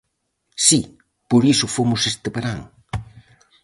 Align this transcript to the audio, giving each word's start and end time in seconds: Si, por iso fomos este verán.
Si, 0.65 0.79
por 1.29 1.41
iso 1.53 1.73
fomos 1.75 2.01
este 2.11 2.29
verán. 2.35 2.59